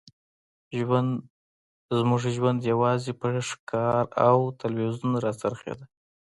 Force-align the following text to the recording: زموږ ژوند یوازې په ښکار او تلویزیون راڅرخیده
زموږ 1.99 2.21
ژوند 2.35 2.59
یوازې 2.71 3.11
په 3.19 3.27
ښکار 3.49 4.05
او 4.27 4.37
تلویزیون 4.61 5.13
راڅرخیده 5.23 5.85